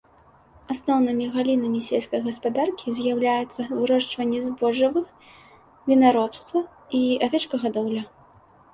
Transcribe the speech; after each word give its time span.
Асноўнымі 0.75 1.27
галінамі 1.35 1.81
сельскай 1.87 2.21
гаспадаркі 2.29 2.95
з'яўляюцца 3.01 3.67
вырошчванне 3.77 4.39
збожжавых, 4.49 5.07
вінаробства 5.93 6.59
і 7.03 7.07
авечкагадоўля. 7.27 8.03